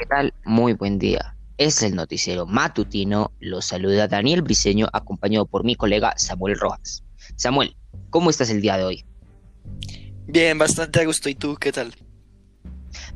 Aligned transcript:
¿qué 0.00 0.06
tal? 0.06 0.32
Muy 0.46 0.72
buen 0.72 0.98
día. 0.98 1.36
Es 1.58 1.82
el 1.82 1.94
noticiero 1.94 2.46
matutino. 2.46 3.32
Los 3.38 3.66
saluda 3.66 4.08
Daniel 4.08 4.40
Briceño, 4.40 4.88
acompañado 4.94 5.44
por 5.44 5.62
mi 5.62 5.74
colega 5.74 6.14
Samuel 6.16 6.58
Rojas. 6.58 7.04
Samuel, 7.36 7.76
¿cómo 8.08 8.30
estás 8.30 8.48
el 8.48 8.62
día 8.62 8.78
de 8.78 8.84
hoy? 8.84 9.04
Bien, 10.26 10.56
bastante 10.56 11.00
a 11.00 11.04
gusto. 11.04 11.28
¿Y 11.28 11.34
tú 11.34 11.54
qué 11.56 11.70
tal? 11.70 11.94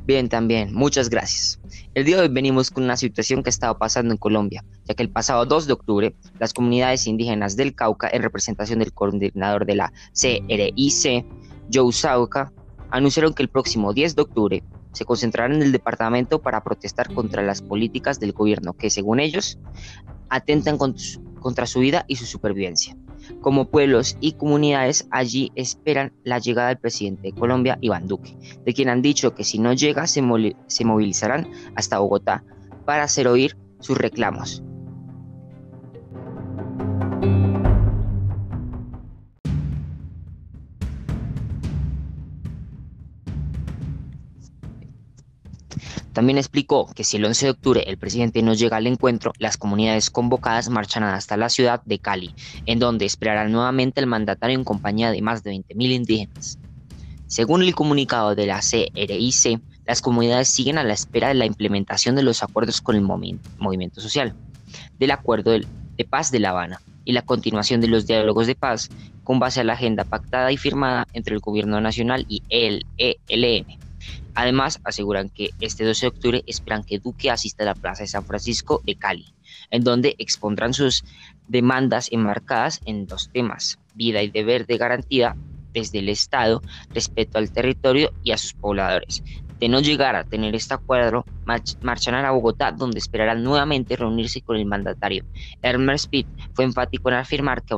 Bien, 0.05 0.29
también. 0.29 0.75
Muchas 0.75 1.09
gracias. 1.09 1.59
El 1.95 2.05
día 2.05 2.17
de 2.17 2.21
hoy 2.23 2.27
venimos 2.27 2.69
con 2.69 2.83
una 2.83 2.97
situación 2.97 3.41
que 3.41 3.49
ha 3.49 3.57
estado 3.57 3.79
pasando 3.79 4.13
en 4.13 4.19
Colombia, 4.19 4.63
ya 4.83 4.93
que 4.93 5.01
el 5.01 5.09
pasado 5.09 5.43
2 5.43 5.65
de 5.65 5.73
octubre, 5.73 6.15
las 6.37 6.53
comunidades 6.53 7.07
indígenas 7.07 7.55
del 7.55 7.73
Cauca, 7.73 8.11
en 8.13 8.21
representación 8.21 8.77
del 8.77 8.93
coordinador 8.93 9.65
de 9.65 9.73
la 9.73 9.91
CRIC, 10.13 11.25
Joe 11.73 11.91
Sauca, 11.91 12.53
anunciaron 12.91 13.33
que 13.33 13.41
el 13.41 13.49
próximo 13.49 13.91
10 13.91 14.15
de 14.15 14.21
octubre 14.21 14.63
se 14.95 15.05
concentrarán 15.05 15.57
en 15.57 15.61
el 15.61 15.71
departamento 15.71 16.41
para 16.41 16.63
protestar 16.63 17.13
contra 17.13 17.43
las 17.43 17.61
políticas 17.61 18.19
del 18.19 18.31
gobierno 18.31 18.73
que, 18.73 18.89
según 18.89 19.19
ellos, 19.19 19.59
atentan 20.29 20.77
contra 20.77 21.67
su 21.67 21.79
vida 21.79 22.05
y 22.07 22.15
su 22.15 22.25
supervivencia. 22.25 22.95
Como 23.41 23.69
pueblos 23.69 24.17
y 24.21 24.33
comunidades 24.33 25.07
allí 25.11 25.51
esperan 25.55 26.13
la 26.23 26.39
llegada 26.39 26.69
del 26.69 26.77
presidente 26.77 27.23
de 27.23 27.33
Colombia, 27.33 27.77
Iván 27.81 28.07
Duque, 28.07 28.37
de 28.65 28.73
quien 28.73 28.89
han 28.89 29.01
dicho 29.01 29.35
que 29.35 29.43
si 29.43 29.59
no 29.59 29.73
llega 29.73 30.07
se, 30.07 30.23
se 30.67 30.85
movilizarán 30.85 31.49
hasta 31.75 31.99
Bogotá 31.99 32.43
para 32.85 33.03
hacer 33.03 33.27
oír 33.27 33.57
sus 33.79 33.97
reclamos. 33.97 34.63
También 46.15 46.37
explicó 46.37 46.89
que 46.95 47.03
si 47.03 47.17
el 47.17 47.25
11 47.25 47.45
de 47.45 47.51
octubre 47.51 47.83
el 47.87 47.97
presidente 47.97 48.41
no 48.41 48.53
llega 48.53 48.77
al 48.77 48.87
encuentro, 48.87 49.33
las 49.37 49.57
comunidades 49.57 50.09
convocadas 50.09 50.69
marcharán 50.69 51.13
hasta 51.13 51.35
la 51.35 51.49
ciudad 51.49 51.81
de 51.83 51.99
Cali, 51.99 52.33
en 52.65 52.79
donde 52.79 53.03
esperarán 53.03 53.51
nuevamente 53.51 53.99
el 53.99 54.07
mandatario 54.07 54.57
en 54.57 54.63
compañía 54.63 55.11
de 55.11 55.21
más 55.21 55.43
de 55.43 55.51
20.000 55.51 55.91
indígenas. 55.91 56.57
Según 57.27 57.63
el 57.63 57.75
comunicado 57.75 58.33
de 58.33 58.45
la 58.45 58.61
CRIC, 58.61 59.59
las 59.85 60.01
comunidades 60.01 60.47
siguen 60.47 60.77
a 60.77 60.85
la 60.85 60.93
espera 60.93 61.27
de 61.27 61.33
la 61.33 61.45
implementación 61.45 62.15
de 62.15 62.23
los 62.23 62.43
acuerdos 62.43 62.79
con 62.79 62.95
el 62.95 63.01
movimiento 63.01 63.99
social, 63.99 64.35
del 64.97 65.11
acuerdo 65.11 65.51
de 65.51 66.05
paz 66.05 66.31
de 66.31 66.39
La 66.39 66.51
Habana 66.51 66.79
y 67.03 67.11
la 67.11 67.23
continuación 67.23 67.81
de 67.81 67.89
los 67.89 68.07
diálogos 68.07 68.47
de 68.47 68.55
paz 68.55 68.89
con 69.25 69.39
base 69.39 69.59
a 69.59 69.65
la 69.65 69.73
agenda 69.73 70.05
pactada 70.05 70.49
y 70.53 70.55
firmada 70.55 71.07
entre 71.11 71.35
el 71.35 71.41
gobierno 71.41 71.81
nacional 71.81 72.25
y 72.29 72.41
el 72.47 72.85
ELN 72.97 73.84
Además, 74.33 74.79
aseguran 74.83 75.29
que 75.29 75.51
este 75.61 75.85
12 75.85 76.05
de 76.05 76.07
octubre 76.09 76.43
esperan 76.47 76.83
que 76.83 76.99
Duque 76.99 77.31
asista 77.31 77.63
a 77.63 77.67
la 77.67 77.75
Plaza 77.75 78.03
de 78.03 78.07
San 78.07 78.25
Francisco 78.25 78.81
de 78.85 78.95
Cali, 78.95 79.33
en 79.71 79.83
donde 79.83 80.15
expondrán 80.17 80.73
sus 80.73 81.03
demandas 81.47 82.09
enmarcadas 82.11 82.81
en 82.85 83.07
dos 83.07 83.29
temas, 83.31 83.79
vida 83.93 84.21
y 84.21 84.29
deber 84.29 84.65
de 84.65 84.77
garantía 84.77 85.35
desde 85.73 85.99
el 85.99 86.09
Estado, 86.09 86.61
respeto 86.93 87.37
al 87.37 87.51
territorio 87.51 88.11
y 88.23 88.31
a 88.31 88.37
sus 88.37 88.53
pobladores. 88.53 89.23
De 89.59 89.69
no 89.69 89.79
llegar 89.79 90.15
a 90.15 90.25
tener 90.25 90.53
este 90.55 90.73
acuerdo, 90.73 91.25
marcharán 91.81 92.25
a 92.25 92.31
Bogotá, 92.31 92.71
donde 92.71 92.99
esperarán 92.99 93.43
nuevamente 93.43 93.95
reunirse 93.95 94.41
con 94.41 94.57
el 94.57 94.65
mandatario. 94.65 95.25
Hermes 95.61 96.03
Speed 96.03 96.25
fue 96.53 96.65
enfático 96.65 97.09
en 97.09 97.15
afirmar 97.15 97.63
que 97.63 97.73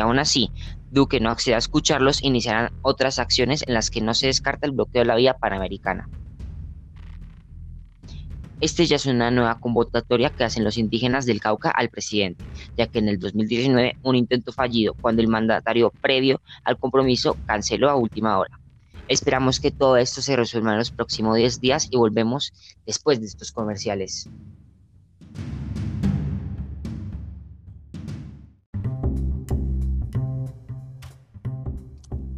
aún 0.00 0.18
así 0.18 0.50
Duque 0.94 1.20
no 1.20 1.30
acceda 1.30 1.56
a 1.56 1.58
escucharlos, 1.58 2.22
iniciarán 2.22 2.70
otras 2.80 3.18
acciones 3.18 3.64
en 3.66 3.74
las 3.74 3.90
que 3.90 4.00
no 4.00 4.14
se 4.14 4.28
descarta 4.28 4.66
el 4.66 4.72
bloqueo 4.72 5.02
de 5.02 5.06
la 5.06 5.16
vía 5.16 5.34
panamericana. 5.34 6.08
Este 8.60 8.86
ya 8.86 8.96
es 8.96 9.06
una 9.06 9.30
nueva 9.30 9.58
convocatoria 9.60 10.30
que 10.30 10.44
hacen 10.44 10.64
los 10.64 10.78
indígenas 10.78 11.26
del 11.26 11.40
Cauca 11.40 11.70
al 11.70 11.90
presidente, 11.90 12.46
ya 12.76 12.86
que 12.86 13.00
en 13.00 13.08
el 13.08 13.18
2019 13.18 13.98
un 14.02 14.16
intento 14.16 14.52
fallido 14.52 14.96
cuando 15.00 15.20
el 15.22 15.28
mandatario 15.28 15.94
previo 16.00 16.40
al 16.64 16.78
compromiso 16.78 17.38
canceló 17.44 17.90
a 17.90 17.96
última 17.96 18.38
hora. 18.38 18.58
Esperamos 19.06 19.60
que 19.60 19.70
todo 19.72 19.96
esto 19.98 20.22
se 20.22 20.36
resuelva 20.36 20.72
en 20.72 20.78
los 20.78 20.92
próximos 20.92 21.36
10 21.36 21.60
días 21.60 21.88
y 21.90 21.96
volvemos 21.98 22.52
después 22.86 23.20
de 23.20 23.26
estos 23.26 23.52
comerciales. 23.52 24.30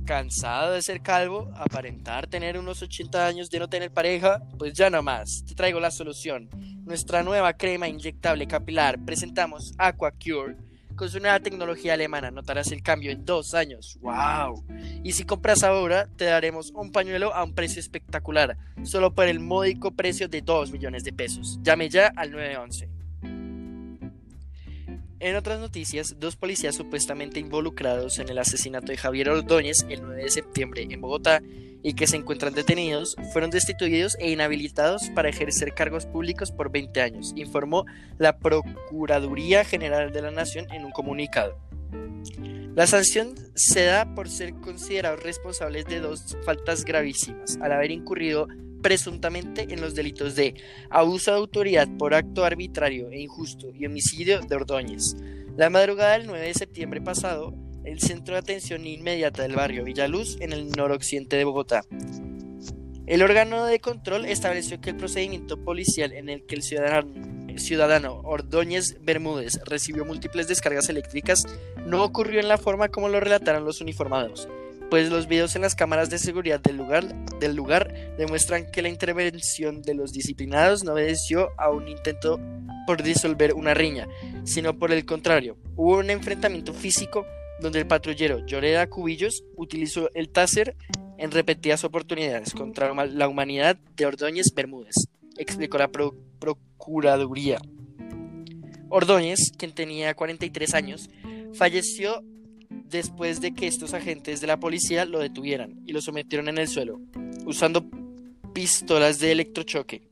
¿Cansado 0.06 0.74
de 0.74 0.82
ser 0.82 1.02
calvo? 1.02 1.50
¿Aparentar 1.56 2.28
tener 2.28 2.56
unos 2.56 2.80
80 2.80 3.26
años 3.26 3.50
de 3.50 3.58
no 3.58 3.68
tener 3.68 3.90
pareja? 3.90 4.40
Pues 4.56 4.72
ya 4.72 4.88
no 4.88 5.02
más, 5.02 5.44
te 5.44 5.56
traigo 5.56 5.80
la 5.80 5.90
solución. 5.90 6.48
Nuestra 6.84 7.24
nueva 7.24 7.54
crema 7.54 7.88
inyectable 7.88 8.46
capilar 8.46 9.04
presentamos 9.04 9.74
AquaCure. 9.78 10.54
Con 10.94 11.10
su 11.10 11.18
nueva 11.18 11.40
tecnología 11.40 11.94
alemana 11.94 12.30
notarás 12.30 12.70
el 12.70 12.84
cambio 12.84 13.10
en 13.10 13.24
dos 13.24 13.52
años. 13.52 13.98
¡Wow! 14.00 14.64
Y 15.02 15.10
si 15.10 15.24
compras 15.24 15.64
ahora, 15.64 16.08
te 16.16 16.26
daremos 16.26 16.70
un 16.70 16.92
pañuelo 16.92 17.34
a 17.34 17.42
un 17.42 17.52
precio 17.52 17.80
espectacular, 17.80 18.56
solo 18.84 19.12
por 19.12 19.26
el 19.26 19.40
módico 19.40 19.90
precio 19.90 20.28
de 20.28 20.40
2 20.40 20.70
millones 20.70 21.02
de 21.02 21.12
pesos. 21.12 21.58
Llame 21.62 21.88
ya 21.88 22.12
al 22.14 22.30
911. 22.30 22.95
En 25.19 25.34
otras 25.34 25.59
noticias, 25.59 26.16
dos 26.21 26.37
policías 26.37 26.75
supuestamente 26.75 27.41
involucrados 27.41 28.19
en 28.19 28.28
el 28.28 28.38
asesinato 28.38 28.88
de 28.88 28.99
Javier 28.99 29.31
Ordóñez 29.31 29.87
el 29.88 30.03
9 30.03 30.25
de 30.25 30.31
septiembre 30.31 30.87
en 30.91 31.00
Bogotá 31.00 31.41
y 31.82 31.94
que 31.94 32.06
se 32.06 32.16
encuentran 32.16 32.53
detenidos 32.53 33.16
fueron 33.32 33.50
destituidos 33.50 34.16
e 34.19 34.31
inhabilitados 34.31 35.09
para 35.15 35.31
ejercer 35.31 35.72
cargos 35.72 36.04
públicos 36.04 36.53
por 36.53 36.71
20 36.71 37.00
años, 37.00 37.32
informó 37.34 37.87
la 38.19 38.38
Procuraduría 38.38 39.65
General 39.65 40.12
de 40.12 40.21
la 40.21 40.32
Nación 40.32 40.66
en 40.71 40.84
un 40.84 40.93
comunicado. 40.93 41.59
La 42.75 42.87
sanción 42.87 43.34
se 43.54 43.84
da 43.84 44.15
por 44.15 44.28
ser 44.28 44.53
considerados 44.56 45.22
responsables 45.22 45.87
de 45.87 46.00
dos 46.00 46.37
faltas 46.44 46.84
gravísimas, 46.84 47.56
al 47.62 47.72
haber 47.72 47.91
incurrido 47.91 48.48
presuntamente 48.86 49.66
en 49.70 49.80
los 49.80 49.97
delitos 49.97 50.36
de 50.36 50.54
abuso 50.91 51.32
de 51.32 51.38
autoridad 51.38 51.88
por 51.98 52.14
acto 52.14 52.44
arbitrario 52.44 53.10
e 53.10 53.20
injusto 53.20 53.72
y 53.74 53.84
homicidio 53.84 54.41
de 54.42 54.54
Ordóñez. 54.54 55.16
La 55.56 55.70
madrugada 55.70 56.12
del 56.12 56.28
9 56.28 56.47
de 56.47 56.54
septiembre 56.54 57.00
pasado, 57.00 57.52
el 57.84 57.98
centro 57.98 58.34
de 58.34 58.38
atención 58.38 58.86
inmediata 58.86 59.42
del 59.42 59.56
barrio 59.56 59.82
Villaluz, 59.82 60.41
en 60.41 60.52
el 60.52 60.70
noroccidente 60.70 61.34
de 61.34 61.42
Bogotá. 61.42 61.82
El 63.08 63.22
órgano 63.22 63.64
de 63.64 63.80
control 63.80 64.24
estableció 64.24 64.80
que 64.80 64.91
el 64.91 64.97
procedimiento 64.97 65.64
policial 65.64 66.12
en 66.12 66.28
el 66.28 66.47
que 66.47 66.54
el 66.54 66.62
ciudadano, 66.62 67.12
el 67.48 67.58
ciudadano 67.58 68.20
Ordóñez 68.22 68.98
Bermúdez 69.00 69.58
recibió 69.64 70.04
múltiples 70.04 70.47
descargas 70.47 70.88
eléctricas 70.88 71.44
no 71.84 72.04
ocurrió 72.04 72.38
en 72.38 72.47
la 72.47 72.56
forma 72.56 72.88
como 72.88 73.08
lo 73.08 73.18
relataron 73.18 73.64
los 73.64 73.80
uniformados 73.80 74.48
pues 74.91 75.10
los 75.10 75.26
videos 75.26 75.56
en 75.56 75.62
las 75.62 75.74
cámaras 75.74 76.10
de 76.10 76.19
seguridad 76.19 76.60
del 76.60 76.76
lugar, 76.76 77.14
del 77.41 77.56
lugar 77.56 77.92
demuestran 78.16 78.70
que 78.70 78.82
la 78.82 78.88
intervención 78.88 79.82
de 79.82 79.94
los 79.94 80.12
disciplinados 80.12 80.84
no 80.84 80.92
obedeció 80.92 81.50
a 81.58 81.70
un 81.70 81.88
intento 81.88 82.41
por 82.86 83.02
disolver 83.02 83.54
una 83.54 83.74
riña, 83.74 84.06
sino 84.44 84.78
por 84.78 84.92
el 84.92 85.04
contrario, 85.04 85.56
hubo 85.74 85.98
un 85.98 86.10
enfrentamiento 86.10 86.72
físico 86.72 87.26
donde 87.60 87.80
el 87.80 87.86
patrullero 87.86 88.44
Lloreda 88.47 88.86
Cubillos 88.86 89.44
utilizó 89.56 90.10
el 90.14 90.28
taser 90.28 90.76
en 91.18 91.30
repetidas 91.30 91.84
oportunidades 91.84 92.53
contra 92.53 92.92
la 93.06 93.28
humanidad 93.28 93.76
de 93.97 94.06
Ordóñez 94.06 94.53
Bermúdez, 94.54 94.94
explicó 95.38 95.78
la 95.78 95.91
Procuraduría. 95.91 97.58
Ordóñez, 98.88 99.53
quien 99.56 99.72
tenía 99.72 100.14
43 100.14 100.74
años, 100.74 101.10
falleció 101.54 102.22
después 102.88 103.41
de 103.41 103.52
que 103.54 103.66
estos 103.66 103.94
agentes 103.94 104.41
de 104.41 104.47
la 104.47 104.58
policía 104.58 105.04
lo 105.04 105.19
detuvieran 105.19 105.80
y 105.86 105.92
lo 105.92 106.00
sometieron 106.00 106.48
en 106.48 106.58
el 106.58 106.69
suelo, 106.69 107.00
usando 107.44 107.84
pistolas 108.53 109.18
de 109.18 109.33
electrochoque. 109.33 110.09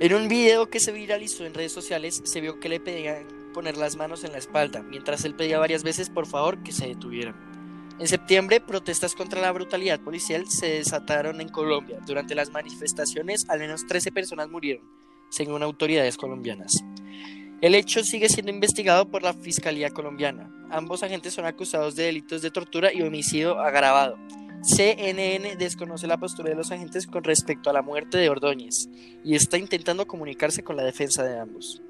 En 0.00 0.14
un 0.14 0.28
video 0.28 0.70
que 0.70 0.80
se 0.80 0.92
viralizó 0.92 1.44
en 1.44 1.52
redes 1.52 1.72
sociales 1.72 2.22
se 2.24 2.40
vio 2.40 2.58
que 2.58 2.70
le 2.70 2.80
pedían 2.80 3.26
poner 3.52 3.76
las 3.76 3.96
manos 3.96 4.24
en 4.24 4.32
la 4.32 4.38
espalda, 4.38 4.82
mientras 4.82 5.26
él 5.26 5.34
pedía 5.34 5.58
varias 5.58 5.82
veces 5.82 6.08
por 6.08 6.26
favor 6.26 6.62
que 6.62 6.72
se 6.72 6.86
detuvieran. 6.86 7.49
En 8.00 8.08
septiembre, 8.08 8.62
protestas 8.62 9.14
contra 9.14 9.42
la 9.42 9.52
brutalidad 9.52 10.00
policial 10.00 10.48
se 10.48 10.70
desataron 10.70 11.42
en 11.42 11.50
Colombia. 11.50 11.98
Durante 12.06 12.34
las 12.34 12.48
manifestaciones, 12.48 13.46
al 13.50 13.58
menos 13.58 13.86
13 13.86 14.10
personas 14.10 14.48
murieron, 14.48 14.82
según 15.28 15.62
autoridades 15.62 16.16
colombianas. 16.16 16.82
El 17.60 17.74
hecho 17.74 18.02
sigue 18.02 18.30
siendo 18.30 18.52
investigado 18.52 19.10
por 19.10 19.22
la 19.22 19.34
Fiscalía 19.34 19.90
colombiana. 19.90 20.50
Ambos 20.70 21.02
agentes 21.02 21.34
son 21.34 21.44
acusados 21.44 21.94
de 21.94 22.04
delitos 22.04 22.40
de 22.40 22.50
tortura 22.50 22.90
y 22.90 23.02
homicidio 23.02 23.60
agravado. 23.60 24.16
CNN 24.62 25.56
desconoce 25.56 26.06
la 26.06 26.16
postura 26.16 26.48
de 26.48 26.56
los 26.56 26.72
agentes 26.72 27.06
con 27.06 27.22
respecto 27.22 27.68
a 27.68 27.74
la 27.74 27.82
muerte 27.82 28.16
de 28.16 28.30
Ordóñez 28.30 28.88
y 29.22 29.34
está 29.34 29.58
intentando 29.58 30.06
comunicarse 30.06 30.64
con 30.64 30.78
la 30.78 30.84
defensa 30.84 31.22
de 31.22 31.38
ambos. 31.38 31.82